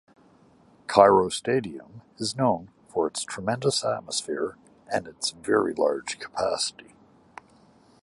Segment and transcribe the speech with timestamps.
[0.87, 4.57] Cairo Stadium is known for its tremendous atmosphere
[4.91, 6.95] and its very large capacity.